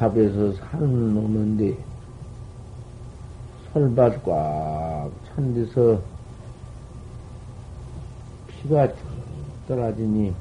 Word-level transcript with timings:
성탑에서 0.00 0.54
산을 0.54 1.14
넘는데 1.14 1.76
설밭 3.72 4.24
꽉찬 4.24 5.54
데서 5.54 6.00
피가 8.48 8.88
떨어지니 9.68 10.34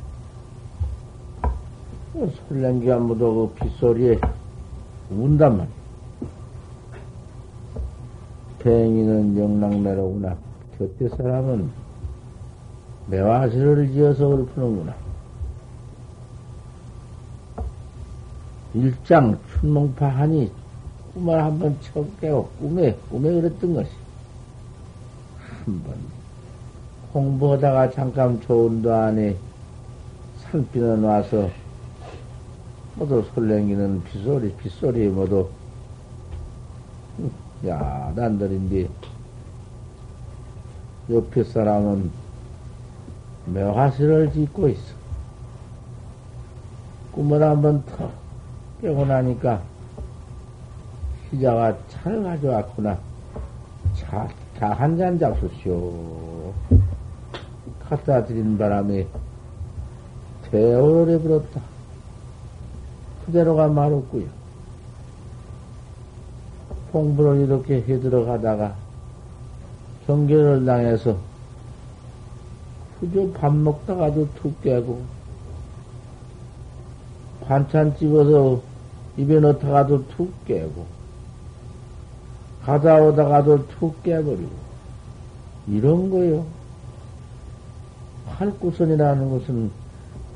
설랭기 2.48 2.92
안 2.92 3.04
묻어 3.04 3.34
그 3.34 3.54
빗소리에 3.56 4.20
운단 5.12 5.58
말이야. 5.58 5.74
팽이는 8.60 9.38
영락내로구나. 9.38 10.38
곁에 10.78 11.10
사람은 11.10 11.70
매화시를 13.08 13.92
지어서 13.92 14.36
읊푸는구나. 14.36 15.09
일장 18.74 19.40
춘몽파 19.48 20.08
하니 20.08 20.52
꿈을 21.14 21.44
한번 21.44 21.76
쳐 21.82 22.06
깨고 22.22 22.50
꿈에, 22.60 22.94
꿈에 23.10 23.32
그랬던 23.32 23.74
것이. 23.74 23.90
한번 25.66 25.96
홍보하다가 27.14 27.92
잠깐 27.92 28.40
좋은 28.42 28.82
도 28.82 28.94
안에 28.94 29.36
산비는 30.38 31.04
와서 31.04 31.50
모두 32.96 33.26
설랭이는 33.34 34.04
빗소리, 34.04 34.54
빗소리 34.56 35.08
모두 35.08 35.50
야, 37.68 38.14
난들인데 38.16 38.88
옆에 41.10 41.44
사람은 41.44 42.12
매화실을 43.48 44.32
짓고 44.32 44.70
있어. 44.70 44.94
꿈을 47.12 47.42
한번 47.42 47.84
턱 47.86 48.29
깨고 48.82 49.06
나니까 49.06 49.62
시자가 51.30 51.78
차를 51.90 52.24
가져왔구나. 52.24 52.98
차, 53.96 54.28
차 54.58 54.74
한 54.74 54.98
잔 54.98 55.20
잡수시오. 55.20 56.54
갖다 57.88 58.24
드린 58.26 58.58
바람에 58.58 59.06
대오를 60.50 61.16
해버렸다. 61.16 61.62
그대로가 63.26 63.68
말없고요. 63.68 64.26
공부를 66.92 67.42
이렇게 67.42 67.76
해 67.88 68.00
들어가다가 68.00 68.76
경계를 70.08 70.66
당해서 70.66 71.18
그저 73.00 73.30
밥 73.34 73.54
먹다가도 73.54 74.28
툭 74.36 74.60
깨고 74.64 75.02
반찬 77.46 77.96
집어서 77.98 78.62
입에 79.20 79.40
넣다가도 79.42 80.08
툭 80.08 80.46
깨고 80.46 80.86
가다 82.64 83.02
오다가도 83.02 83.68
툭 83.68 84.02
깨버리고 84.02 84.70
이런 85.68 86.10
거요. 86.10 86.46
활구선이라는 88.28 89.30
것은 89.30 89.72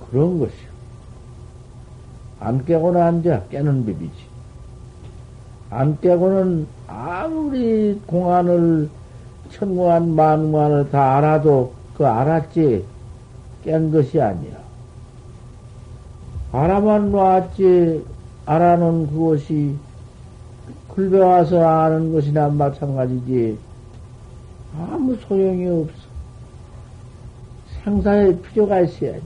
그런 0.09 0.39
것이요. 0.39 0.73
안 2.39 2.65
깨고는 2.65 3.01
안 3.01 3.21
돼. 3.21 3.41
깨는 3.49 3.85
법이지. 3.85 4.11
안 5.69 5.99
깨고는 6.01 6.67
아무리 6.87 7.99
공안을 8.05 8.89
천공안 9.51 10.13
만공안을 10.13 10.89
다 10.91 11.17
알아도 11.17 11.73
그 11.95 12.05
알았지 12.05 12.83
깬 13.63 13.91
것이 13.91 14.19
아니야. 14.19 14.57
알아만 16.51 17.11
놨지 17.11 18.05
알아는 18.45 19.07
그것이 19.07 19.75
글배 20.89 21.19
와서 21.19 21.65
아는 21.65 22.11
것이나 22.11 22.49
마찬가지지 22.49 23.57
아무 24.77 25.15
소용이 25.15 25.67
없어. 25.67 25.93
상사의 27.83 28.39
필요가 28.41 28.79
있어야지. 28.81 29.25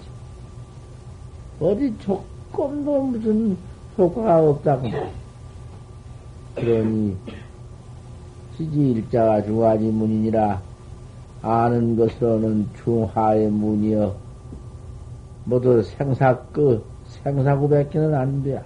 어디 1.59 1.93
조금도 1.99 3.03
무슨 3.03 3.57
효과가 3.97 4.49
없다고. 4.49 4.87
그러니 6.55 7.15
지지일자가 8.57 9.43
중화지 9.43 9.85
문이니라 9.85 10.61
아는 11.43 11.95
것으로는 11.95 12.67
중하의 12.83 13.49
문이여 13.49 14.15
모두 15.45 15.83
생사끄 15.83 16.83
생사구 17.23 17.69
뱉기는 17.69 18.13
안 18.13 18.43
돼야 18.43 18.63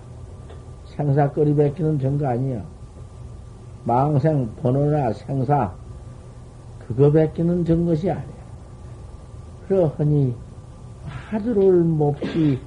생사거리 0.96 1.56
뱉기는 1.56 2.00
정거 2.00 2.28
아니야 2.28 2.62
망생 3.84 4.50
번호나 4.62 5.14
생사 5.14 5.72
그거 6.88 7.12
뱉기는 7.12 7.66
정 7.66 7.86
것이 7.86 8.10
아니야 8.12 8.42
그러하니 9.68 10.36
하루를 11.06 11.84
몹시 11.84 12.60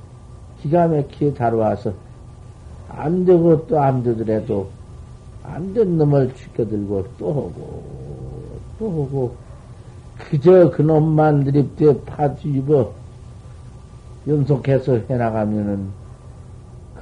기가 0.61 0.89
막히게 0.89 1.35
다루어서 1.35 1.93
안 2.89 3.25
되고 3.25 3.67
또 3.67 3.79
안 3.79 4.03
되더라도 4.03 4.69
안 5.43 5.75
된 5.75 5.99
놈을 5.99 6.35
지켜들고 6.35 7.07
또 7.19 7.29
하고 7.29 7.83
또 8.79 8.87
하고 8.91 9.37
그저 10.17 10.71
그놈만 10.71 11.45
드립대 11.45 12.01
파뒤집어 12.07 12.93
연속해서 14.27 15.01
해나가면은 15.11 15.89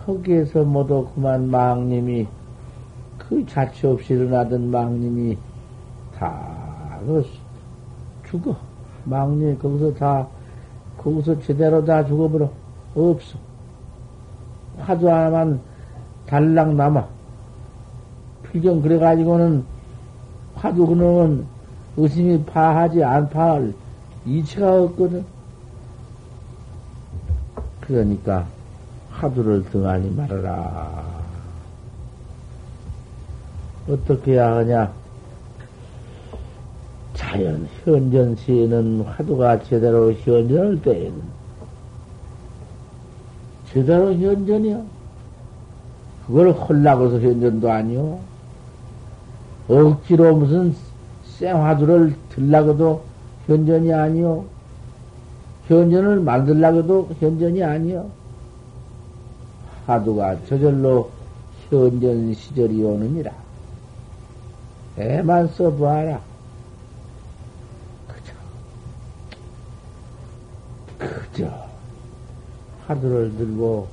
거기에서 0.04 0.64
모두 0.64 1.08
그만 1.14 1.48
망님이 1.48 2.26
그 3.18 3.46
자취 3.46 3.86
없이 3.86 4.14
일어나던 4.14 4.70
망님이 4.70 5.38
다그 6.18 7.24
죽어. 8.28 8.56
망님이 9.04 9.58
거기서 9.58 9.94
다 9.94 10.26
거기서 10.98 11.40
제대로 11.40 11.84
다 11.84 12.04
죽어버려. 12.04 12.50
없어. 12.94 13.38
화두 14.78 15.10
하나만 15.10 15.60
달랑 16.26 16.76
남아. 16.76 17.06
필경 18.44 18.82
그래가지고는 18.82 19.64
화두 20.54 20.86
그놈은 20.86 21.46
의심이 21.96 22.44
파하지 22.44 23.02
안 23.04 23.28
파할 23.28 23.72
이치가 24.24 24.82
없거든. 24.82 25.24
그러니까 27.80 28.46
화두를 29.22 29.62
등하니 29.70 30.10
말아라. 30.16 31.04
어떻게 33.88 34.32
해야 34.32 34.56
하냐? 34.56 34.92
자연 37.14 37.68
현전시에는 37.84 39.02
화두가 39.02 39.62
제대로 39.62 40.12
현전할 40.12 40.82
때에는 40.82 41.22
제대로 43.72 44.12
현전이야. 44.12 44.82
그걸 46.26 46.50
헐라고서 46.50 47.20
현전도 47.20 47.70
아니요. 47.70 48.18
억지로 49.68 50.34
무슨 50.34 50.74
생화두를 51.38 52.16
들라고도 52.30 53.04
현전이 53.46 53.92
아니요. 53.92 54.44
현전을 55.68 56.20
만들라고도 56.20 57.10
현전이 57.20 57.62
아니요. 57.62 58.21
화두가 59.92 60.44
저절로 60.46 61.10
현전 61.68 62.32
시절이 62.34 62.82
오느니라. 62.82 63.30
애만 64.98 65.48
써보아라. 65.48 66.20
그저, 68.08 68.32
그저, 70.98 71.50
화두를 72.86 73.36
들고 73.36 73.88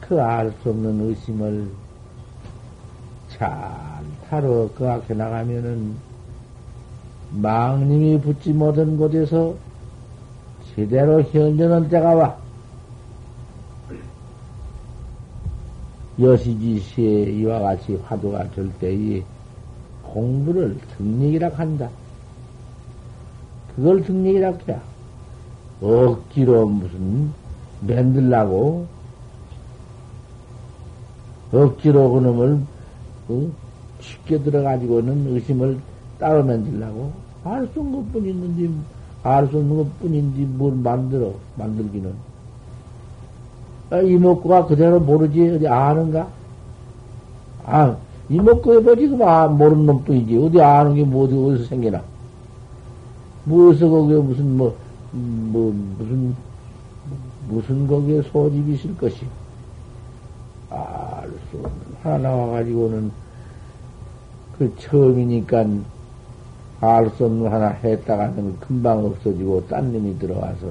그 0.00 0.20
알 0.20 0.52
수 0.62 0.70
없는 0.70 1.08
의심을 1.08 1.68
잘 3.30 3.50
타러 4.28 4.68
그 4.74 4.88
앞에 4.88 5.14
나가면은 5.14 5.96
망님이 7.30 8.20
붙지 8.20 8.52
못한 8.52 8.96
곳에서 8.96 9.54
제대로 10.74 11.22
현전할 11.22 11.88
때가 11.88 12.14
와. 12.14 12.41
여시지시에 16.20 17.32
이와 17.32 17.60
같이 17.60 17.94
화두가 18.04 18.50
될 18.50 18.70
때에 18.78 19.22
공부를 20.02 20.76
등력이라 20.96 21.48
한다. 21.50 21.88
그걸 23.74 24.02
등력이라 24.02 24.52
해야. 24.68 24.82
억지로 25.80 26.66
무슨 26.66 27.32
만들라고 27.80 28.86
억지로 31.52 32.12
그놈을 32.12 32.60
어? 33.28 33.50
쉽게 34.00 34.38
들어가지고는 34.42 35.34
의심을 35.34 35.78
따로 36.18 36.44
만들라고 36.44 37.12
알 37.44 37.66
수 37.72 37.80
없는 37.80 37.92
것뿐 37.92 38.26
있는데 38.26 38.72
알 39.22 39.46
수 39.48 39.58
없는 39.58 39.76
것뿐인데 39.76 40.44
뭘 40.56 40.74
만들어 40.74 41.32
만들기는 41.56 42.10
아, 42.10 42.31
이목구가 44.00 44.66
그대로 44.66 45.00
모르지 45.00 45.56
어디 45.56 45.68
아는가? 45.68 46.28
아 47.64 47.96
이목구에 48.28 48.80
뭐지 48.80 49.08
그 49.08 49.24
아, 49.24 49.46
모르는 49.48 49.86
놈뿐이지 49.86 50.36
어디 50.38 50.60
아는 50.60 50.94
게 50.94 51.04
뭐 51.04 51.24
어디 51.24 51.34
어디서 51.34 51.68
생겨나? 51.68 52.02
무엇서 53.44 53.88
거기에 53.88 54.18
무슨 54.18 54.56
뭐, 54.56 54.74
뭐 55.12 55.74
무슨 55.98 56.34
무슨 57.48 57.86
거기에 57.86 58.22
소집이 58.22 58.74
있을 58.74 58.96
것이 58.96 59.26
알수 60.70 61.56
없는 61.56 61.70
하나 62.02 62.18
나와가지고는 62.18 63.10
그 64.58 64.74
처음이니까 64.78 65.66
알 66.80 67.10
수 67.10 67.26
없는 67.26 67.52
하나 67.52 67.68
했다가는 67.68 68.58
금방 68.60 69.04
없어지고 69.04 69.66
딴 69.68 69.92
놈이 69.92 70.18
들어와서 70.18 70.66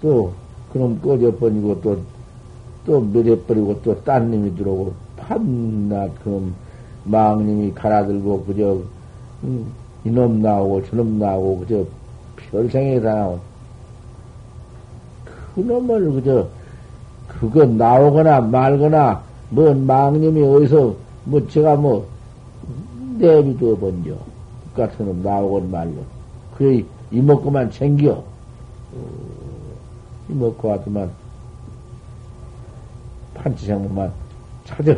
또 0.00 0.32
그놈 0.72 1.00
꺼져버리고 1.00 1.80
또 1.80 1.98
또 2.84 3.00
멸해버리고 3.00 3.80
또딴 3.82 4.30
놈이 4.30 4.56
들어오고 4.56 4.92
판낮 5.16 6.10
그놈 6.22 6.54
망님이 7.04 7.72
갈아들고 7.74 8.44
그저 8.44 8.78
음, 9.44 9.66
이놈 10.04 10.42
나오고 10.42 10.84
저놈 10.86 11.18
나오고 11.18 11.58
그저 11.60 11.84
별생에 12.36 13.00
다 13.00 13.14
나온 13.14 13.40
그놈을 15.54 16.12
그저 16.12 16.48
그거 17.28 17.64
나오거나 17.64 18.40
말거나 18.40 19.22
뭔 19.50 19.86
망님이 19.86 20.42
어디서 20.42 20.94
뭐 21.24 21.46
제가 21.48 21.76
뭐 21.76 22.06
내비두어 23.18 23.76
번져 23.76 24.16
그 24.74 24.82
같은 24.82 25.06
놈 25.06 25.22
나오건 25.22 25.70
말로. 25.70 25.92
그래 26.56 26.82
이먹고만 27.10 27.70
챙겨. 27.70 28.12
어, 28.12 28.22
이 28.94 29.41
먹고 30.32 30.72
하더만 30.72 31.10
판치생모만 33.34 34.12
찾아. 34.64 34.96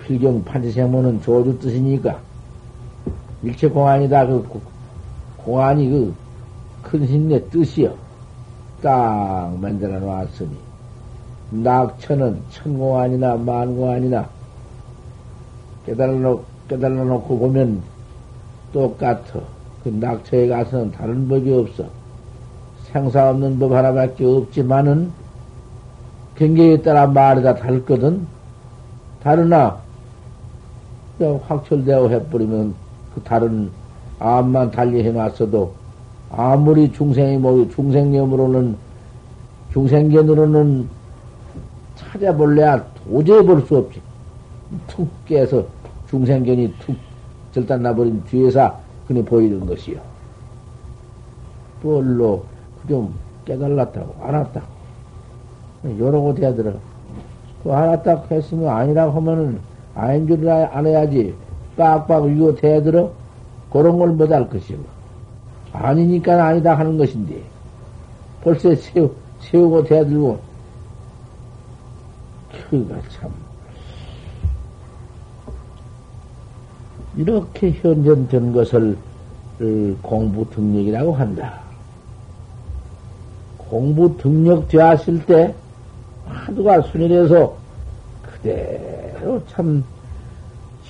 필경 0.00 0.44
판치생모는 0.44 1.22
조주 1.22 1.58
뜻이니까. 1.58 2.18
일체 3.42 3.68
공안이다. 3.68 4.26
그 4.26 4.60
공안이 5.38 6.14
그큰 6.82 7.06
힘의 7.06 7.48
뜻이여. 7.50 7.94
딱 8.82 9.56
만들어 9.60 9.98
놨으니. 10.00 10.56
낙천은 11.50 12.42
천공안이나 12.50 13.36
만공안이나 13.36 14.28
깨달아 15.84 16.12
놓, 16.12 16.44
깨달아 16.68 16.94
놓고 16.94 17.38
보면 17.38 17.82
똑같아. 18.72 19.40
그 19.84 19.88
낙처에 19.88 20.48
가서는 20.48 20.92
다른 20.92 21.28
법이 21.28 21.52
없어. 21.52 22.01
생사 22.92 23.30
없는 23.30 23.58
법 23.58 23.72
하나밖에 23.72 24.24
없지만은 24.24 25.10
경계에 26.36 26.82
따라 26.82 27.06
말이 27.06 27.42
다 27.42 27.54
다르거든. 27.54 28.26
다르나 29.22 29.78
확철되어 31.46 32.08
해버리면 32.08 32.74
그 33.14 33.20
다른 33.22 33.70
암만 34.18 34.72
달리 34.72 35.04
해놨어도 35.04 35.72
아무리 36.30 36.90
중생이 36.92 37.36
뭐 37.38 37.68
중생념으로는 37.68 38.76
중생견으로는 39.72 40.88
찾아볼래야 41.96 42.84
도저히 43.04 43.44
볼 43.44 43.64
수 43.66 43.76
없지. 43.78 44.00
툭 44.86 45.08
깨서 45.26 45.64
중생견이 46.08 46.74
툭 46.80 46.96
절단 47.52 47.82
나버린 47.82 48.22
뒤에서 48.24 48.78
그냥 49.06 49.24
보이는 49.24 49.64
것이요. 49.66 49.98
뭘로 51.82 52.44
좀 52.88 53.14
깨달았다고, 53.44 54.14
알았다고. 54.22 54.66
여러고 55.98 56.34
대들어. 56.34 56.72
그 57.62 57.72
알았다고 57.72 58.34
했으면 58.34 58.68
아니라고 58.68 59.12
하면은 59.12 59.60
아닌 59.94 60.26
줄안 60.26 60.86
해야지. 60.86 61.34
빡빡 61.76 62.30
이거 62.30 62.54
대들어? 62.54 63.10
그런 63.72 63.98
걸 63.98 64.10
못 64.10 64.30
할 64.30 64.48
것이요. 64.48 64.78
아니니까 65.72 66.44
아니다 66.44 66.74
하는 66.78 66.98
것인데. 66.98 67.40
벌써 68.44 68.74
세우, 68.74 69.10
세우고 69.40 69.84
대들고 69.84 70.38
그가 72.70 72.94
참 73.08 73.30
이렇게 77.16 77.70
현전 77.72 78.28
된 78.28 78.52
것을 78.52 78.96
어, 79.60 79.96
공부 80.02 80.48
등력이라고 80.50 81.12
한다. 81.14 81.61
공부 83.72 84.18
등력 84.18 84.68
되었을 84.68 85.24
때 85.24 85.54
화두가 86.26 86.82
순일해서 86.82 87.56
그대로 88.22 89.42
참 89.46 89.82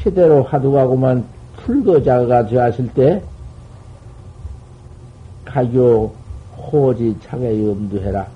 제대로 0.03 0.43
화두가고만 0.43 1.25
풀거자가 1.59 2.47
되었을 2.47 2.89
때 2.89 3.23
가교 5.45 6.13
호지 6.57 7.17
창에 7.23 7.65
염두해라. 7.65 8.27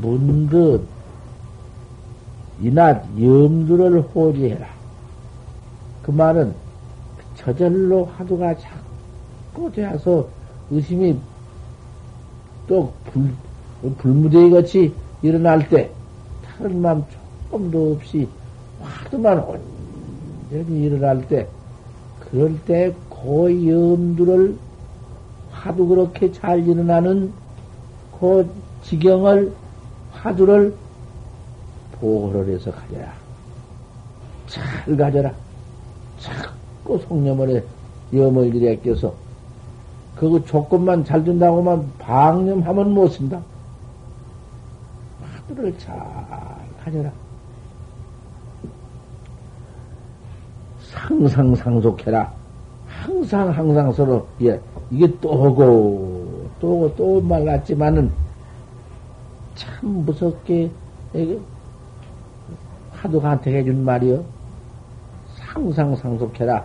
문득 0.00 0.80
이낮 2.62 3.04
염두를 3.20 4.00
호지해라. 4.00 4.66
그 6.02 6.10
말은 6.10 6.54
저절로 7.36 8.06
화두가 8.16 8.54
자꾸 8.56 9.70
되어서 9.70 10.26
의심이 10.70 11.18
또 12.66 12.92
불, 13.06 13.30
불무대기 13.98 14.50
같이 14.50 14.94
일어날 15.22 15.68
때 15.68 15.90
다른 16.44 16.80
마음 16.80 17.04
조금도 17.50 17.92
없이 17.92 18.28
화두만 18.80 19.38
온전히 19.38 20.84
일어날 20.84 21.26
때 21.28 21.48
그럴 22.30 22.58
때 22.64 22.94
그 23.24 23.68
염두를 23.68 24.54
화두 25.50 25.86
그렇게 25.86 26.30
잘 26.30 26.68
일어나는 26.68 27.32
그 28.20 28.46
지경을 28.82 29.54
화두를 30.12 30.74
보호를 31.92 32.54
해서 32.54 32.70
가져라. 32.70 33.14
잘 34.46 34.96
가져라. 34.96 35.34
자꾸 36.18 36.98
속념을 36.98 37.56
해. 37.56 37.62
염을일에 38.12 38.76
껴서 38.80 39.14
그거 40.16 40.42
조건만 40.44 41.04
잘 41.04 41.24
준다고만 41.24 41.92
방념하면 41.98 42.92
못 42.92 43.08
쓴다. 43.08 43.40
화두를 45.48 45.76
잘 45.78 45.94
가져라. 46.84 47.10
상상 50.80 51.54
상속해라. 51.54 52.32
항상 52.86 53.50
항상 53.50 53.92
서로 53.92 54.26
예 54.42 54.60
이게 54.90 55.12
또 55.20 55.30
오고 55.30 56.48
또 56.60 56.68
오고 56.68 56.94
또 56.96 57.20
말랐지만은 57.20 58.10
참 59.54 60.04
무섭게 60.04 60.70
화두가 62.92 63.30
한테 63.30 63.58
해준 63.58 63.84
말이요. 63.84 64.24
상상 65.34 65.96
상속해라. 65.96 66.64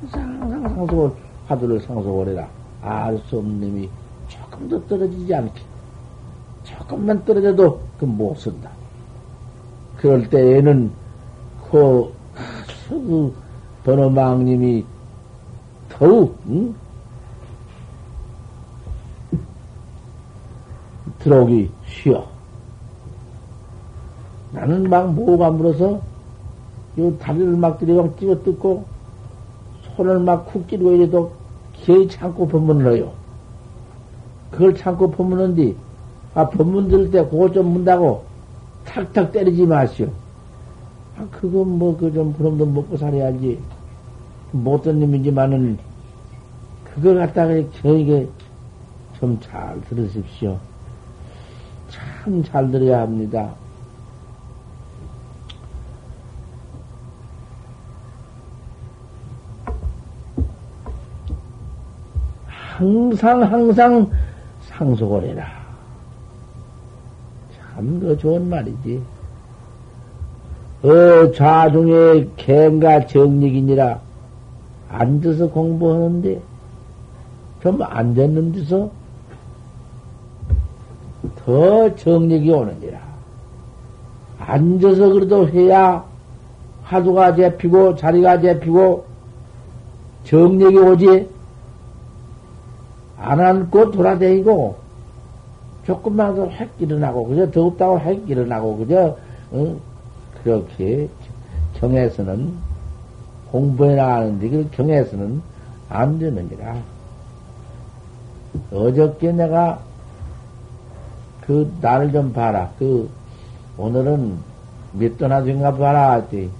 항상 0.00 0.42
항상 0.42 0.68
상속을 0.68 1.10
화두를 1.48 1.80
상속을 1.80 2.28
해라. 2.28 2.46
알 2.82 3.18
수 3.28 3.38
없는 3.38 3.60
놈이 3.60 3.88
조금도 4.28 4.86
떨어지지 4.86 5.34
않게 5.34 5.60
조금만 6.64 7.24
떨어져도 7.24 7.80
그 7.98 8.04
못 8.04 8.36
쓴다. 8.36 8.70
그럴 9.96 10.28
때에는 10.28 10.90
그, 11.70 12.12
그 12.88 13.34
번호망님이 13.84 14.84
더욱 15.88 16.36
응? 16.48 16.74
들어오기 21.20 21.70
쉬워. 21.86 22.28
나는 24.50 24.90
막 24.90 25.12
모가 25.14 25.50
물어서 25.50 26.00
요 26.98 27.18
다리를 27.18 27.56
막 27.56 27.78
들이막 27.78 28.18
찍어 28.18 28.42
뜯고 28.42 28.84
손을 29.96 30.18
막쿡 30.18 30.66
끼고 30.66 30.90
이래도 30.92 31.32
기어이 31.82 32.08
참고 32.08 32.46
법문을 32.48 32.94
해요. 32.94 33.12
그걸 34.50 34.74
참고 34.76 35.10
법문은디 35.10 35.76
아 36.34 36.48
법문 36.48 36.88
들을 36.88 37.10
때 37.10 37.24
그거 37.28 37.50
좀 37.50 37.66
문다고 37.72 38.24
탁탁 38.84 39.32
때리지 39.32 39.66
마시오. 39.66 40.08
아 41.16 41.26
그건 41.30 41.78
뭐 41.78 41.96
그 41.96 42.12
좀 42.12 42.32
그놈도 42.34 42.66
먹고 42.66 42.96
살아야지. 42.96 43.58
못된 44.52 45.00
놈이지만은 45.00 45.78
그걸 46.94 47.16
갖다가 47.18 47.54
저에게 47.80 48.28
좀 49.18 49.38
잘 49.40 49.80
들으십시오. 49.88 50.58
참 52.24 52.42
잘 52.44 52.70
들어야 52.70 53.00
합니다. 53.02 53.50
항상 62.82 63.42
항상 63.42 64.10
상속을 64.68 65.22
해라. 65.28 65.46
참 67.54 68.00
그 68.00 68.18
좋은 68.18 68.48
말이지. 68.48 69.00
어 70.82 71.30
좌중에 71.32 72.26
갱가 72.36 73.06
정력이니라 73.06 74.00
앉아서 74.90 75.48
공부하는데 75.48 76.40
좀 77.62 77.80
앉았는 77.80 78.52
데서 78.52 78.90
더 81.44 81.94
정력이 81.94 82.50
오느니라. 82.50 82.98
앉아서 84.40 85.08
그래도 85.12 85.48
해야 85.48 86.04
화두가 86.82 87.36
잡히고 87.36 87.94
자리가 87.94 88.40
잡히고 88.40 89.04
정력이 90.24 90.76
오지. 90.78 91.31
안 93.22 93.40
앉고 93.40 93.90
돌아다니고 93.92 94.76
조금만 95.86 96.34
더 96.34 96.46
확 96.46 96.68
일어나고 96.78 97.26
그저 97.26 97.50
더웠다고 97.50 97.98
확 97.98 98.28
일어나고 98.28 98.76
그저 98.78 99.16
어? 99.52 99.76
그렇게 100.42 101.08
경에서는 101.74 102.52
공부해 103.50 103.96
나가는데 103.96 104.48
그 104.48 104.68
경에서는 104.72 105.42
안 105.88 106.18
되느니라. 106.18 106.76
어저께 108.72 109.32
내가 109.32 109.80
그 111.42 111.72
나를 111.80 112.12
좀 112.12 112.32
봐라. 112.32 112.70
그 112.78 113.10
오늘은 113.76 114.38
몇 114.92 115.16
도나 115.18 115.42
된가 115.42 115.76
봐라 115.76 116.14
했더니 116.14 116.50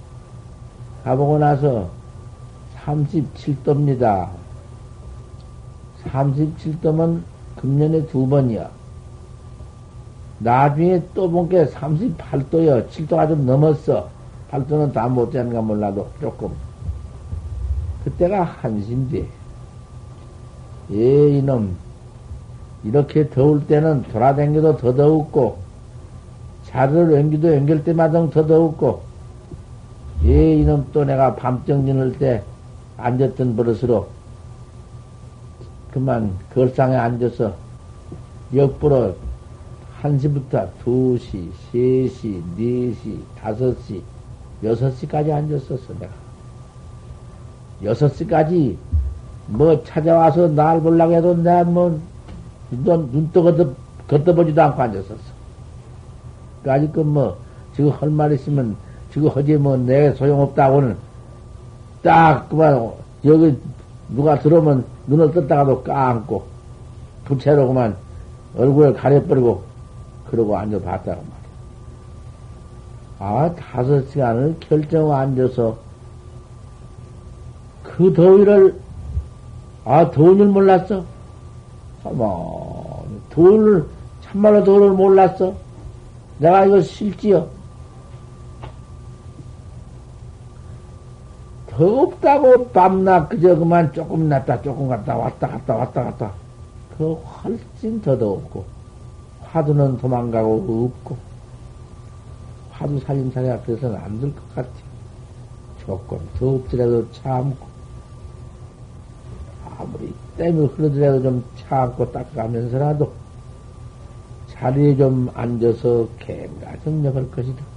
가보고 1.03 1.37
나서 1.39 1.89
37도입니다. 2.85 4.29
37도면 6.09 7.21
금년에 7.57 8.05
두 8.07 8.27
번이야. 8.27 8.69
나중에 10.39 11.01
또 11.13 11.29
본 11.29 11.47
게 11.47 11.65
38도요. 11.65 12.87
7도가 12.89 13.27
좀 13.29 13.45
넘었어. 13.45 14.09
8도는 14.51 14.93
다 14.93 15.07
못 15.07 15.31
되는가 15.31 15.61
몰라도 15.61 16.07
조금. 16.19 16.49
그때가 18.03 18.43
한신데. 18.43 19.25
예, 20.91 21.29
이놈. 21.37 21.75
이렇게 22.83 23.29
더울 23.29 23.65
때는 23.65 24.03
돌아다녀도 24.11 24.75
더 24.77 24.93
더웠고, 24.93 25.57
자리를 26.67 27.11
옮기도 27.13 27.47
옮길 27.47 27.83
때마다 27.83 28.29
더 28.29 28.45
더웠고, 28.45 29.01
예, 30.25 30.55
이놈 30.55 30.85
또 30.91 31.05
내가 31.05 31.35
밤정진할 31.35 32.19
때 32.19 32.43
앉았던 32.97 33.55
버릇으로 33.55 34.07
그만 35.93 36.35
걸상에 36.51 36.95
앉아서 36.95 37.53
역부로 38.55 39.15
1시부터 40.01 40.67
2시, 40.83 41.51
3시, 41.71 42.41
4시, 42.57 43.19
5시, 43.39 44.01
6시까지 44.63 45.31
앉았었어, 45.31 45.93
내가. 45.99 46.11
6시까지 47.83 48.75
뭐 49.47 49.83
찾아와서 49.83 50.47
날 50.47 50.81
보려고 50.81 51.13
해도 51.13 51.35
내가 51.35 51.63
뭐, 51.63 51.99
눈, 52.71 53.09
눈떠 53.11 53.43
걷어, 53.43 53.69
걷어보지도 54.07 54.61
않고 54.63 54.81
앉았었어. 54.81 55.33
그 56.63 56.71
아직 56.71 56.91
그 56.91 57.01
뭐, 57.01 57.37
지금 57.75 57.91
할 57.91 58.09
말 58.09 58.31
있으면, 58.33 58.75
지금 59.11 59.27
허지 59.29 59.57
뭐, 59.57 59.77
내 59.77 60.11
소용없다고는 60.15 60.97
딱 62.01 62.49
그만, 62.49 62.91
여기 63.25 63.55
누가 64.09 64.39
들어오면 64.39 64.92
눈을 65.07 65.31
떴다가도 65.31 65.83
까안고 65.83 66.45
부채로 67.25 67.67
그만 67.67 67.95
얼굴을 68.57 68.93
가려버리고 68.93 69.63
그러고 70.29 70.57
앉아봤다고 70.57 71.21
말이야. 71.21 71.43
아, 73.19 73.55
다섯 73.55 74.09
시간을 74.09 74.57
결정 74.59 75.11
앉아서 75.13 75.77
그 77.83 78.11
더위를, 78.13 78.75
아, 79.85 80.09
더운 80.11 80.37
줄 80.37 80.47
몰랐어? 80.47 81.05
어머, 82.03 83.03
더위를, 83.29 83.85
참말로 84.23 84.63
더위를 84.63 84.91
몰랐어? 84.91 85.53
내가 86.39 86.65
이거 86.65 86.81
실지요? 86.81 87.47
덥다고 91.75 92.69
밤낮 92.69 93.29
그저 93.29 93.55
그만 93.57 93.91
조금 93.93 94.29
났다 94.29 94.61
조금 94.61 94.87
갔다 94.87 95.17
왔다 95.17 95.47
갔다 95.47 95.75
왔다 95.75 96.03
갔다 96.03 96.31
그 96.97 97.13
훨씬 97.13 98.01
더 98.01 98.17
더웠고 98.17 98.65
화두는 99.41 99.97
도망가고 99.97 100.91
없고 100.97 101.17
화두 102.71 102.99
살림살이 102.99 103.49
앞에서는 103.49 103.95
안 103.97 104.19
될 104.19 104.33
것 104.35 104.55
같아 104.55 104.69
조금 105.85 106.19
덥더라도 106.39 107.11
참고 107.11 107.67
아무리 109.77 110.13
땀이 110.37 110.65
흐르더라도 110.67 111.21
좀 111.23 111.43
참고 111.57 112.11
닦아가면서라도 112.11 113.11
자리에 114.51 114.95
좀 114.95 115.29
앉아서 115.33 116.07
갱가 116.19 116.77
정력할 116.83 117.29
것이다. 117.31 117.72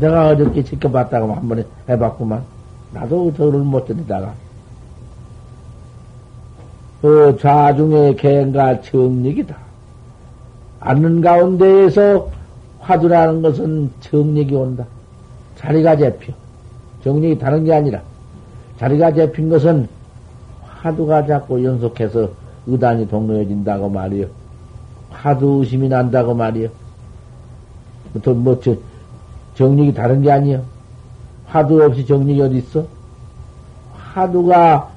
내가 0.00 0.28
어저께 0.28 0.64
지켜봤다고 0.64 1.32
한 1.34 1.48
번에 1.48 1.64
해봤구만. 1.88 2.42
나도 2.92 3.32
저를 3.34 3.60
못 3.60 3.86
드리다가. 3.86 4.34
그 7.02 7.36
좌중의 7.40 8.16
갱가 8.16 8.82
정력이다. 8.82 9.56
앉는 10.80 11.20
가운데에서 11.20 12.30
화두라는 12.80 13.42
것은 13.42 13.90
정력이 14.00 14.54
온다. 14.54 14.86
자리가 15.56 15.96
잡혀. 15.96 16.32
정력이 17.04 17.38
다른 17.38 17.64
게 17.64 17.74
아니라 17.74 18.00
자리가 18.78 19.12
잡힌 19.12 19.48
것은 19.48 19.88
화두가 20.62 21.26
자꾸 21.26 21.62
연속해서 21.62 22.30
의단이 22.66 23.08
동로해진다고 23.08 23.88
말이요. 23.88 24.26
화두 25.10 25.60
의심이 25.60 25.88
난다고 25.88 26.34
말이요. 26.34 26.68
또 28.22 28.34
뭐, 28.34 28.58
저, 28.60 28.74
정력이 29.60 29.92
다른 29.92 30.22
게 30.22 30.32
아니요. 30.32 30.64
화두 31.44 31.84
없이 31.84 32.06
정력이 32.06 32.40
어디 32.40 32.56
있어? 32.56 32.86
화두가 33.92 34.90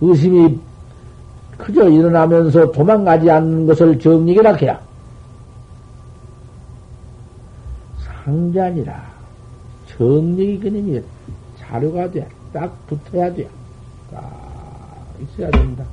의심이 0.00 0.56
그저 1.58 1.88
일어나면서 1.88 2.70
도망가지 2.70 3.28
않는 3.28 3.66
것을 3.66 3.98
정리해라 3.98 4.52
해야. 4.54 4.80
상자니라. 8.04 9.04
정력이 9.88 10.60
그님이 10.60 11.02
자료가 11.58 12.08
돼. 12.12 12.28
딱 12.52 12.72
붙어야 12.86 13.34
돼. 13.34 13.48
딱 14.12 14.22
있어야 15.20 15.50
된다. 15.50 15.84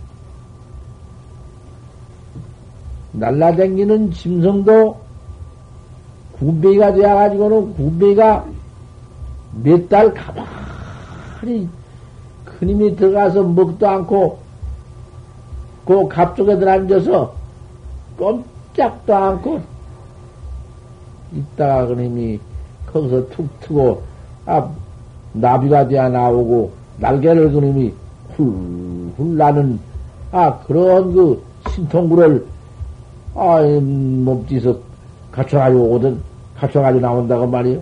날라댕기는 3.13 4.11
짐승도 4.11 5.02
군배가 6.43 6.93
되어가지고는 6.93 7.73
군배가 7.75 8.45
몇 9.63 9.87
달 9.87 10.13
가만히 10.13 11.69
큰 12.43 12.69
힘이 12.69 12.95
들어가서 12.95 13.43
먹도 13.43 13.87
않고 13.87 14.39
그 15.85 16.07
갑쪽에 16.07 16.57
들어앉아서 16.57 17.33
꼼짝도 18.17 19.15
않고 19.15 19.61
있다가 21.33 21.87
그님이 21.87 22.39
거기서 22.91 23.27
툭 23.29 23.47
트고 23.61 24.01
아 24.45 24.69
나비가 25.33 25.87
되어 25.87 26.09
나오고 26.09 26.71
날개를 26.97 27.51
그님이 27.51 27.93
훌훌 28.35 29.37
나는 29.37 29.79
아 30.31 30.57
그런 30.59 31.13
그 31.13 31.43
신통구를 31.69 32.45
아 33.35 33.61
몸짓에서 33.61 34.77
갖춰가지고 35.31 35.83
오거든 35.83 36.32
갖춰가지고 36.63 37.01
나온다고 37.01 37.47
말이요. 37.47 37.81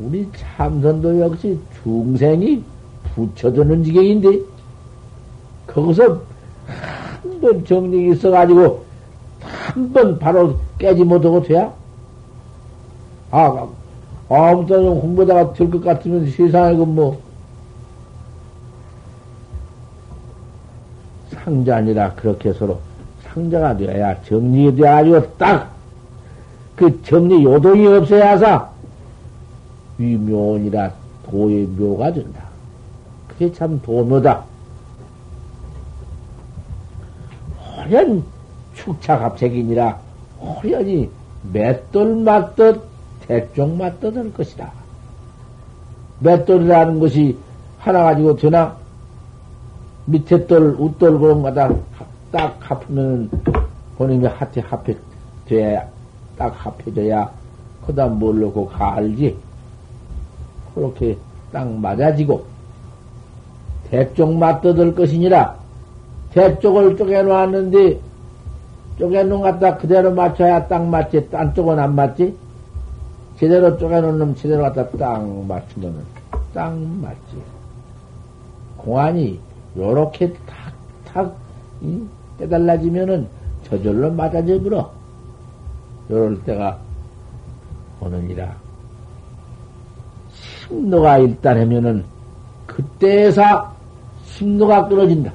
우리 0.00 0.28
참선도 0.36 1.20
역시 1.20 1.58
중생이 1.82 2.62
붙여드는 3.14 3.82
지경인데 3.84 4.40
거기서 5.66 6.20
한 6.66 7.40
번 7.40 7.64
정력이 7.64 8.10
있어가지고 8.12 8.84
한 9.40 9.92
번 9.92 10.18
바로 10.18 10.56
깨지 10.78 11.02
못하고 11.04 11.42
돼야? 11.42 11.72
아, 13.30 13.66
아무튼 14.28 14.88
홍보다가 14.88 15.52
될 15.52 15.70
것 15.70 15.82
같으면 15.82 16.28
세상에 16.30 16.76
그 16.76 16.82
뭐, 16.82 17.20
상자 21.30 21.76
아니라 21.76 22.12
그렇게 22.14 22.52
서로 22.52 22.78
상자가 23.22 23.76
되어야 23.76 24.20
정리가 24.22 24.76
되어가지고 24.76 25.36
딱, 25.38 25.70
그 26.78 27.02
정리 27.02 27.42
요동이 27.42 27.84
없어야사 27.88 28.70
위묘이라 29.98 30.92
도의 31.28 31.66
묘가 31.66 32.12
된다. 32.12 32.44
그게 33.26 33.52
참 33.52 33.82
도묘다. 33.82 34.44
호연 37.58 38.22
축차갑책이니라 38.74 39.98
호연이 40.38 41.10
맷돌 41.52 42.14
맞듯 42.22 42.80
대쪽 43.26 43.76
맞듯 43.76 44.16
할 44.16 44.32
것이다. 44.32 44.70
맷돌이라는 46.20 47.00
것이 47.00 47.36
하나 47.78 48.04
가지고 48.04 48.36
되나? 48.36 48.76
밑에 50.04 50.46
돌, 50.46 50.76
웃돌 50.78 51.18
그런 51.18 51.42
거다 51.42 51.70
딱 52.30 52.56
합하면 52.60 53.30
본인이 53.96 54.26
하태 54.26 54.60
합해 54.60 54.96
돼야 55.46 55.97
딱 56.38 56.54
합해져야 56.56 57.30
그다음 57.84 58.18
뭘 58.18 58.40
넣고 58.40 58.66
갈지? 58.68 59.36
그렇게 60.74 61.18
딱 61.52 61.68
맞아지고 61.68 62.44
대쪽 63.90 64.34
맞떠들 64.34 64.94
것이니라. 64.94 65.56
대쪽을 66.30 66.96
쪼개 66.96 67.22
놓았는데 67.22 67.98
쪼개 68.98 69.22
놓은 69.22 69.40
갖다 69.40 69.76
그대로 69.76 70.12
맞춰야 70.12 70.66
딱 70.68 70.86
맞지? 70.86 71.30
딴 71.30 71.54
쪽은 71.54 71.78
안 71.78 71.94
맞지? 71.94 72.36
제대로 73.38 73.76
쪼개 73.78 74.00
놓은 74.00 74.18
놈 74.18 74.34
제대로 74.34 74.62
갖다 74.62 74.88
딱 74.90 75.26
맞추면은 75.46 76.04
딱 76.52 76.76
맞지. 76.76 77.42
공안이 78.76 79.40
요렇게 79.76 80.34
탁탁 80.46 81.36
깨달라지면은 82.38 83.26
저절로 83.64 84.12
맞아져 84.12 84.60
버려 84.62 84.90
요럴 86.10 86.42
때가 86.44 86.78
오느니라 88.00 88.56
심노가 90.32 91.18
일단 91.18 91.58
하면은 91.60 92.04
그때에서 92.66 93.72
심노가 94.26 94.86
끊어진다. 94.86 95.32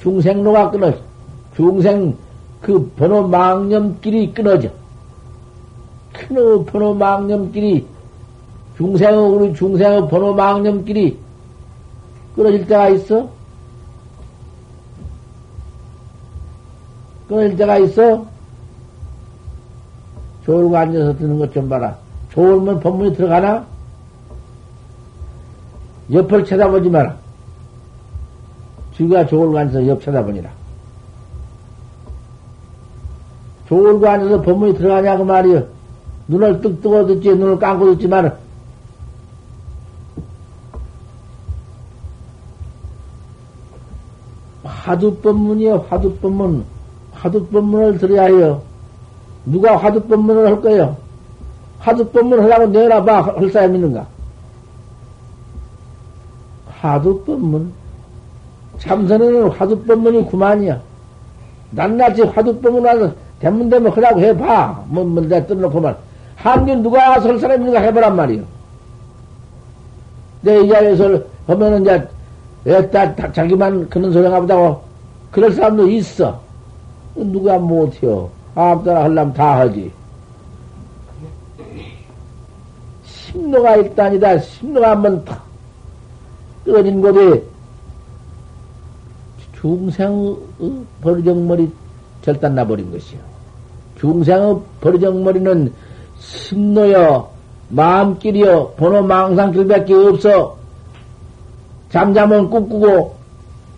중생로가 0.00 0.70
끊어져. 0.70 0.98
중생 1.56 2.16
그 2.60 2.90
번호 2.96 3.26
망념길이 3.26 4.32
끊어져. 4.32 4.70
큰 6.12 6.64
번호 6.66 6.94
망념길이 6.94 7.86
중생의 8.76 9.18
우리 9.18 9.54
중생의 9.54 10.08
번호 10.08 10.34
망념길이 10.34 11.18
끊어질 12.36 12.66
때가 12.66 12.88
있어? 12.90 13.28
끊어질 17.28 17.56
때가 17.56 17.78
있어? 17.78 18.26
졸고 20.50 20.76
앉아서 20.76 21.16
듣는 21.16 21.38
것 21.38 21.52
좀 21.52 21.68
봐라. 21.68 21.96
졸면 22.32 22.80
법문이 22.80 23.14
들어가나? 23.14 23.64
옆을 26.12 26.44
쳐다보지 26.44 26.90
마라. 26.90 27.16
쥐가 28.96 29.26
졸고 29.26 29.56
앉아서 29.56 29.86
옆 29.86 30.02
쳐다보니라. 30.02 30.50
졸고 33.68 34.08
앉아서 34.08 34.42
법문이 34.42 34.74
들어가냐고 34.76 35.24
말이여. 35.24 35.64
눈을 36.26 36.60
뚝 36.60 36.82
뜨고 36.82 37.06
듣지, 37.06 37.28
눈을 37.28 37.56
감고 37.60 37.94
듣지 37.94 38.08
마라. 38.08 38.34
화두법문이요, 44.64 45.86
화두법문. 45.88 46.64
화두법문을 47.12 47.98
들어야 47.98 48.24
해요. 48.24 48.69
누가 49.50 49.76
화두법문을 49.76 50.46
할 50.46 50.60
거예요? 50.60 50.96
화두법문 51.80 52.40
하려고 52.40 52.66
내놔봐, 52.66 53.22
할 53.36 53.50
사람 53.50 53.74
있는가? 53.74 54.06
화두법문. 56.80 57.72
참선에는 58.78 59.48
화두법문이 59.50 60.24
구만이야. 60.26 60.80
낱낱이 61.72 62.22
화두법문 62.22 62.84
와서 62.84 63.12
대문대문 63.40 63.90
하라고 63.92 64.20
해봐. 64.20 64.84
뭐, 64.88 65.04
뭐, 65.04 65.22
내가 65.22 65.46
떠놓고만. 65.46 65.96
한gün 66.36 66.82
누가 66.82 67.20
설 67.20 67.38
사람 67.38 67.60
있는가 67.60 67.80
해보란 67.80 68.16
말이요. 68.16 68.42
내 70.42 70.62
이 70.62 70.68
자리에서 70.68 71.20
하면은 71.46 71.82
이제, 71.82 72.08
애따, 72.66 73.32
자기만 73.32 73.88
그런 73.90 74.10
소리 74.12 74.26
하보다고 74.26 74.82
그럴 75.30 75.52
사람도 75.52 75.88
있어. 75.90 76.40
누가 77.14 77.58
못해요. 77.58 78.30
아무 78.54 78.84
때나 78.84 79.04
하려면 79.04 79.32
다 79.32 79.60
하지. 79.60 79.90
심노가 83.04 83.76
일단이다. 83.76 84.38
심노가 84.38 84.90
한번 84.90 85.24
탁 85.24 85.44
끊어진 86.64 87.00
곳에 87.00 87.42
중생의 89.60 90.36
버리정머리 91.02 91.70
절단 92.22 92.54
나버린 92.54 92.90
것이요. 92.90 93.20
중생의 93.98 94.58
버리정머리는 94.80 95.72
심노여, 96.18 97.30
마음길이여, 97.68 98.74
번호 98.76 99.02
망상길밖에 99.02 99.94
없어. 99.94 100.56
잠잠은 101.90 102.50
꿈꾸고, 102.50 103.14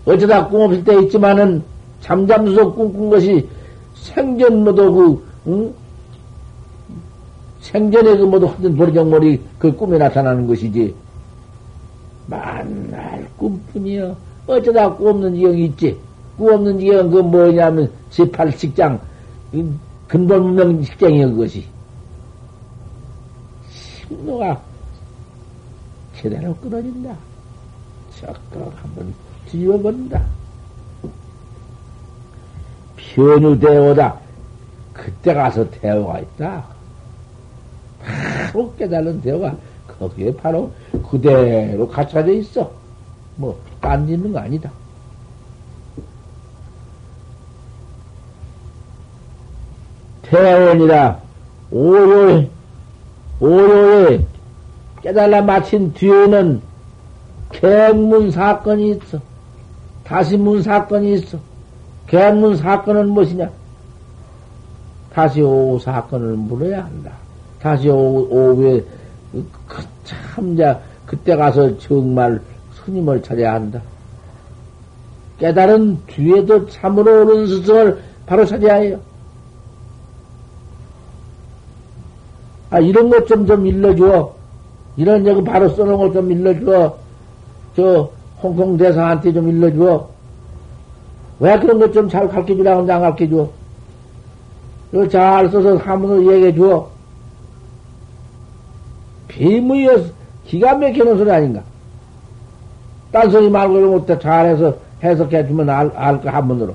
어쩌다 0.07 0.47
꿈 0.49 0.63
없을 0.63 0.85
때 0.85 1.01
있지만은, 1.03 1.63
잠잠수서 2.01 2.73
꿈꾼 2.73 3.11
것이 3.11 3.49
생전 4.03 4.65
모두 4.65 4.93
그, 4.93 5.29
응? 5.47 5.75
생전에 7.61 8.17
그 8.17 8.25
모두 8.25 8.47
하던 8.47 8.77
버리정머리 8.77 9.41
그 9.59 9.75
꿈에 9.75 9.97
나타나는 9.97 10.47
것이지. 10.47 10.95
만날 12.27 13.29
꿈뿐이여. 13.37 14.17
어쩌다 14.47 14.93
꿈 14.95 15.09
없는 15.09 15.35
지경이 15.37 15.65
있지. 15.67 15.99
꿈 16.37 16.53
없는 16.53 16.79
지경은 16.81 17.11
그 17.11 17.19
뭐냐면 17.19 17.91
18식장, 18.11 18.99
근본 20.09 20.43
문명 20.43 20.83
식장이여 20.83 21.31
그것이. 21.31 21.65
심노가 23.71 24.61
제대로 26.17 26.55
끊어진다. 26.57 27.17
적극 28.19 28.73
한번 28.77 29.15
뒤집어 29.47 29.79
본다. 29.79 30.25
현유대오다. 33.15 34.19
그때 34.93 35.35
가서 35.35 35.69
대오가 35.71 36.19
있다. 36.19 36.65
바로 38.01 38.75
깨달은 38.77 39.21
대오가 39.21 39.55
거기에 39.99 40.35
바로 40.35 40.71
그대로 41.11 41.89
갖춰져 41.89 42.33
있어. 42.33 42.71
뭐, 43.37 43.59
딴 43.81 44.07
짓는 44.07 44.33
거 44.33 44.39
아니다. 44.39 44.71
태원이라 50.23 51.21
오요에, 51.71 52.49
오요에 53.41 54.27
깨달아 55.03 55.43
마친 55.43 55.93
뒤에는 55.93 56.63
객문 57.51 58.31
사건이 58.31 58.93
있어. 58.93 59.21
다시 60.05 60.37
문 60.37 60.63
사건이 60.63 61.15
있어. 61.15 61.39
객문 62.07 62.57
사건은 62.57 63.11
무엇이냐? 63.11 63.51
다시 65.13 65.43
오후 65.43 65.79
사건을 65.79 66.37
물어야 66.37 66.85
한다. 66.85 67.13
다시 67.61 67.89
오후, 67.89 68.29
오후에 68.31 68.85
그 69.67 69.83
참자 70.05 70.81
그때 71.07 71.37
가서 71.37 71.77
정말 71.79 72.41
스님을 72.85 73.23
찾아야 73.23 73.55
한다. 73.55 73.81
깨달은 75.39 75.99
뒤에도 76.07 76.69
참으로 76.69 77.23
옳은 77.23 77.47
스승을 77.47 78.03
바로 78.27 78.45
찾아야 78.47 78.75
해요. 78.77 78.99
아, 82.71 82.81
이런 82.81 83.11
것좀좀 83.11 83.67
일러줘. 83.67 84.35
이런 84.97 85.27
여기 85.27 85.45
바로 85.45 85.69
써놓은 85.71 85.99
것 85.99 86.13
좀 86.13 86.31
일러줘. 86.31 86.97
저, 87.77 88.11
홍콩 88.43 88.77
대사한테 88.77 89.33
좀 89.33 89.49
일러줘. 89.49 90.09
왜 91.43 91.59
그런 91.59 91.81
것 91.81 91.91
좀 91.93 92.09
잘 92.09 92.29
가르쳐 92.29 92.55
주라고 92.55 92.81
안 92.81 92.87
가르쳐 92.87 93.29
줘? 93.29 93.49
이거 94.93 95.09
잘 95.09 95.49
써서 95.51 95.77
한번으로 95.77 96.33
얘기해 96.35 96.55
줘. 96.55 96.89
비무이어 99.27 100.05
기가 100.45 100.77
막히는 100.77 101.19
소리 101.19 101.31
아닌가? 101.33 101.61
딴 103.11 103.29
소리 103.29 103.51
말고 103.51 103.77
이런 103.77 103.93
것도 103.93 104.19
잘해서 104.21 104.77
해석해 105.03 105.45
주면 105.49 105.69
알, 105.69 105.91
알거 105.97 106.31
한번으로. 106.31 106.75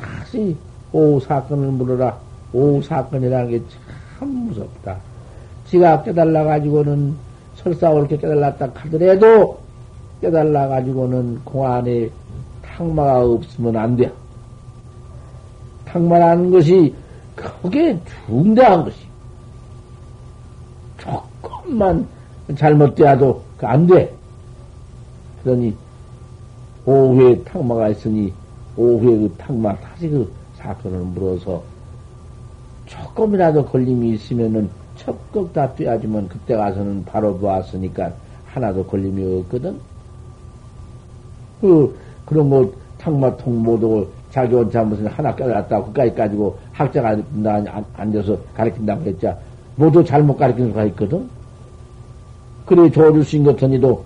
다시 0.00 0.56
오후 0.90 1.20
사건을 1.20 1.68
물어라. 1.68 2.16
오후 2.54 2.82
사건이라는 2.82 3.50
게 3.50 3.60
참 4.18 4.28
무섭다. 4.28 4.96
지가 5.68 6.02
깨달아가지고는 6.04 7.14
설사 7.56 7.90
옳게 7.90 8.16
깨달았다 8.16 8.70
하더라도 8.74 9.58
깨달아가지고는 10.22 11.40
공안에 11.44 12.08
탕마가 12.76 13.24
없으면 13.24 13.76
안 13.76 13.96
돼. 13.96 14.12
탕마라는 15.84 16.50
것이 16.50 16.94
크게 17.36 17.98
중대한 18.26 18.84
것이. 18.84 18.96
조금만 20.98 22.06
잘못되어도 22.56 23.42
안 23.60 23.86
돼. 23.86 24.14
그러니 25.42 25.74
오후에 26.84 27.42
탕마가 27.44 27.88
있으니 27.90 28.32
오후에 28.76 29.18
그 29.18 29.34
탕마 29.38 29.76
다시 29.76 30.08
그 30.08 30.32
사건을 30.56 30.98
물어서 30.98 31.62
조금이라도 32.86 33.66
걸림이 33.66 34.14
있으면은 34.14 34.70
적극 34.96 35.52
다 35.52 35.74
떼어주면 35.74 36.28
그때 36.28 36.56
가서는 36.56 37.04
바로 37.04 37.36
보았으니까 37.38 38.12
하나도 38.46 38.84
걸림이 38.86 39.40
없거든. 39.40 39.78
그, 41.60 41.96
그런 42.32 42.50
거 42.50 42.70
탕마통 42.98 43.62
모두 43.62 44.06
자기 44.30 44.54
혼자 44.54 44.82
무슨 44.82 45.06
하나 45.06 45.34
깨달았다고 45.34 45.86
그까지 45.86 46.14
가지고 46.14 46.58
학자가 46.72 47.16
앉아서 47.96 48.36
가르친다고 48.54 49.02
했자 49.04 49.36
모두 49.76 50.04
잘못 50.04 50.36
가르치는 50.36 50.68
수가 50.70 50.84
있거든. 50.86 51.28
그래 52.64 52.90
조주신 52.90 53.44
같으니도 53.44 54.04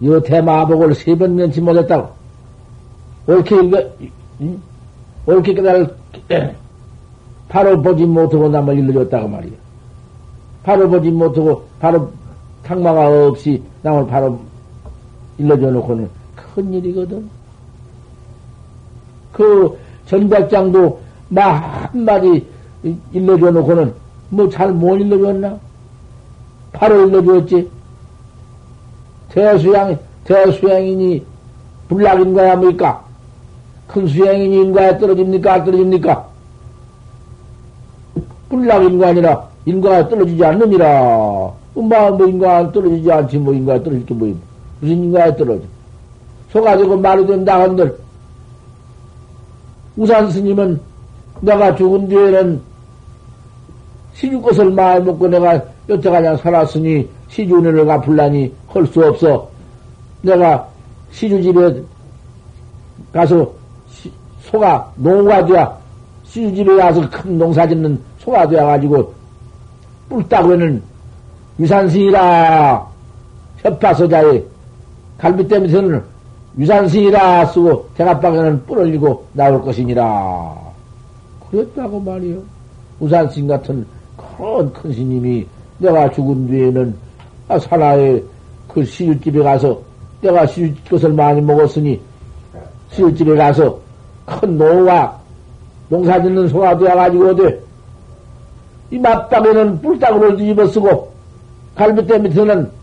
이 0.00 0.20
대마복을 0.24 0.94
세 0.94 1.14
번 1.16 1.34
면치 1.34 1.60
못했다고. 1.60 2.08
옳게 3.26 3.56
이거, 3.64 3.90
옳게 5.26 5.54
깨달을, 5.54 5.94
바로 7.48 7.82
보지 7.82 8.06
못하고 8.06 8.48
남을 8.48 8.78
일러줬다고 8.78 9.28
말이야. 9.28 9.52
바로 10.62 10.88
보지 10.88 11.10
못하고, 11.10 11.64
바로 11.80 12.10
탕마가 12.62 13.26
없이 13.26 13.62
남을 13.82 14.06
바로 14.06 14.38
일러줘 15.38 15.70
놓고는 15.70 16.08
큰 16.36 16.72
일이거든. 16.72 17.28
그 19.32 19.76
전백장도 20.06 21.00
막 21.28 21.92
한마디 21.92 22.46
일러줘 23.12 23.50
놓고는 23.50 23.92
뭐 24.30 24.48
잘 24.50 24.72
못 24.72 24.96
일러줬나? 24.96 25.58
바로 26.72 27.06
일러주었지. 27.08 27.70
대수양, 29.30 29.98
대수양이니 30.24 31.24
불락인가야 31.88 32.56
뭐니까? 32.56 33.04
큰 33.86 34.06
수양이니 34.06 34.56
인과에 34.56 34.98
떨어집니까? 34.98 35.64
떨어집니까? 35.64 36.28
불락인가 38.50 39.08
아니라 39.08 39.48
인과에 39.66 40.08
떨어지지 40.08 40.44
않느니라. 40.44 41.52
엄마 41.74 42.10
뭐 42.10 42.26
인과에 42.26 42.70
떨어지지 42.72 43.10
않지 43.12 43.38
뭐 43.38 43.54
인과에 43.54 43.82
떨어질 43.82 44.04
게 44.06 44.14
뭐, 44.14 44.28
무슨 44.28 44.40
인과에 44.82 45.36
떨어져? 45.36 45.62
속아지고 46.52 46.98
말이 46.98 47.26
된다 47.26 47.60
한들 47.60 47.98
우산 49.96 50.30
스님은 50.30 50.80
내가 51.40 51.74
죽은 51.74 52.08
뒤에는 52.08 52.60
시주 54.14 54.40
것을 54.40 54.70
마음 54.70 55.04
먹고 55.04 55.28
내가 55.28 55.60
여태까지 55.88 56.42
살았으니 56.42 57.08
시주은혜를 57.28 57.86
갚을라니 57.86 58.52
할 58.68 58.86
수 58.86 59.04
없어. 59.04 59.48
내가 60.22 60.68
시주집에 61.10 61.82
가서 63.12 63.50
시, 63.90 64.10
소가 64.42 64.90
농가 64.96 65.44
되야 65.44 65.76
시주집에 66.24 66.76
가서 66.76 67.08
큰 67.10 67.38
농사 67.38 67.66
짓는 67.66 67.98
소가 68.18 68.46
되어가지고 68.48 69.14
뿔따구에는 70.08 70.82
유산신이라 71.60 72.86
협파서자에 73.58 74.42
갈비대 75.18 75.58
밑에는 75.58 76.02
유산신이라 76.58 77.46
쓰고 77.46 77.88
대갑방에는 77.96 78.64
뿔 78.64 78.78
올리고 78.78 79.26
나올 79.32 79.60
것이니라. 79.62 80.56
그랬다고 81.50 82.00
말이요. 82.00 82.40
우산신 83.00 83.46
같은 83.46 83.86
큰, 84.16 84.72
큰 84.72 84.92
스님이 84.92 85.46
내가 85.78 86.10
죽은 86.10 86.46
뒤에는 86.48 86.94
아, 87.48 87.58
사나에 87.58 88.22
그 88.66 88.84
시주집에 88.84 89.42
가서 89.42 89.80
내가 90.20 90.46
시주 90.46 90.74
것을 90.88 91.12
많이 91.12 91.40
먹었으니 91.40 92.00
시주집에 92.90 93.36
가서 93.36 93.78
큰 94.26 94.58
노와 94.58 95.18
농사 95.88 96.20
짓는 96.20 96.48
소가 96.48 96.76
되어가지고 96.76 97.28
어디 97.28 97.58
이 98.90 98.98
맞박에는 98.98 99.80
뿔따구를 99.80 100.36
뒤집어 100.36 100.66
쓰고 100.66 101.12
갈비대 101.74 102.18
밑에는 102.18 102.77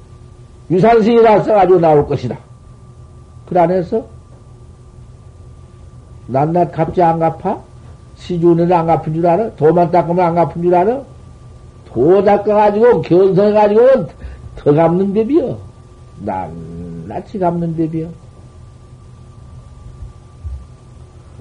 유산신이라 0.69 1.43
써가지고 1.43 1.79
나올 1.79 2.07
것이다. 2.07 2.37
그 3.47 3.59
안에서 3.59 4.05
낱낱 6.27 6.71
갚지 6.71 7.01
안 7.01 7.19
갚아? 7.19 7.61
시주는 8.15 8.71
안 8.71 8.87
갚은 8.87 9.13
줄 9.13 9.27
알아? 9.27 9.55
도만 9.55 9.91
닦으면 9.91 10.25
안 10.25 10.35
갚은 10.35 10.61
줄 10.61 10.73
알아? 10.73 11.01
도 11.85 12.23
닦아가지고 12.23 13.01
견성해가지고 13.03 14.07
더 14.57 14.73
갚는 14.73 15.13
법이요. 15.13 15.57
낱낱이 16.21 17.39
갚는 17.39 17.77
법이요. 17.77 18.09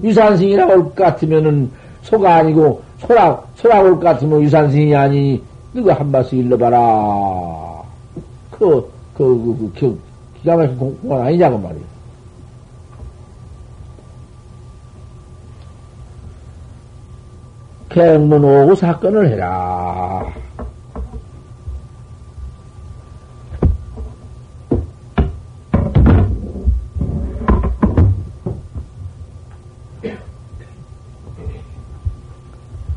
유산승이라고 0.02 0.72
올것 0.72 0.94
같으면은 0.94 1.70
소가 2.02 2.36
아니고 2.36 2.82
소라, 2.98 3.40
소라고 3.56 3.88
올것 3.88 4.00
같으면 4.02 4.42
유산승이 4.42 4.94
아니니 4.94 5.42
이거 5.74 5.92
한 5.92 6.10
말씀 6.10 6.38
일러봐라. 6.38 7.82
그, 8.50 8.88
그, 9.16 9.24
그, 9.24 9.56
그, 9.58 9.80
그 9.80 10.00
기가 10.40 10.56
막힌 10.56 10.76
공간 10.76 11.26
아니냐고 11.26 11.58
말이야. 11.58 11.94
객문 17.88 18.44
오고 18.44 18.74
사건을 18.74 19.28
해라. 19.30 20.26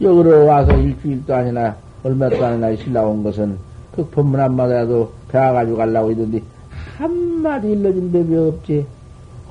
여기로 0.01 0.45
와서 0.45 0.75
일주일도 0.75 1.35
아니나 1.35 1.75
얼마도 2.03 2.43
아니나 2.43 2.75
신라 2.75 3.03
온 3.03 3.23
것은 3.23 3.66
그 3.97 4.05
법문 4.05 4.39
한마디라도 4.39 5.11
배워가지고 5.29 5.77
가려고 5.77 6.11
했는데 6.11 6.41
한마디 6.97 7.71
일러준 7.71 8.11
법이 8.11 8.35
없지. 8.37 8.85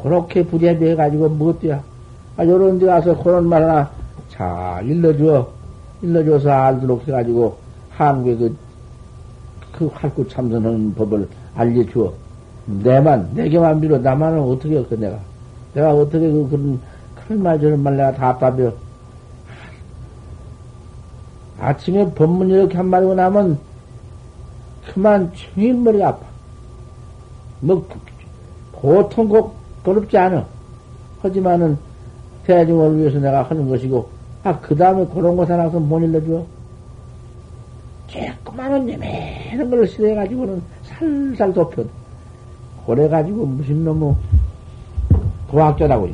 그렇게 0.03 0.45
부재돼가지고 0.45 1.31
뭐어때야 1.31 1.83
아, 2.37 2.47
요런 2.47 2.79
데 2.79 2.87
가서 2.87 3.21
그런 3.23 3.49
말 3.49 3.63
하나 3.65 3.91
잘 4.29 4.87
일러줘. 4.87 5.49
일러줘서 6.01 6.51
알도록 6.51 7.09
해가지고 7.09 7.57
한국에 7.91 8.53
그그 9.73 9.91
활구 9.93 10.29
참선하는 10.29 10.95
법을 10.95 11.29
알려주어. 11.57 12.13
내만, 12.67 13.31
내게만 13.35 13.81
빌어. 13.81 13.99
나만은 13.99 14.41
어떻게, 14.41 14.83
그 14.85 14.95
내가. 14.95 15.19
내가 15.75 15.93
어떻게 15.95 16.31
그, 16.31 16.49
그런, 16.49 16.81
그런 17.15 17.43
말, 17.43 17.61
저런 17.61 17.83
말 17.83 17.97
내가 17.97 18.13
답답해. 18.13 18.71
아침에 21.59 22.13
법문 22.13 22.51
이렇게 22.51 22.77
한 22.77 22.87
말이고 22.87 23.15
나면 23.15 23.59
그만 24.97 25.31
종일 25.35 25.75
머리가 25.75 26.09
아파. 26.09 26.25
뭐, 27.61 27.87
보통 28.73 29.29
꼭 29.29 29.55
어렵지 29.85 30.17
않아. 30.17 30.43
하지만은 31.21 31.77
대중을 32.47 32.97
위해서 32.97 33.19
내가 33.19 33.43
하는 33.43 33.69
것이고, 33.69 34.09
아, 34.43 34.59
그 34.59 34.75
다음에 34.75 35.07
그런 35.13 35.37
것 35.37 35.51
하나 35.51 35.65
못 35.67 36.01
일러줘. 36.01 36.43
조그마한 38.07 38.89
예매한 38.89 39.69
걸 39.69 39.87
실어가지고는 39.87 40.63
살살 40.85 41.53
덮여. 41.53 41.85
그래가지고 42.87 43.45
무슨 43.45 43.85
놈의 43.85 44.15
도학자라고. 45.51 46.09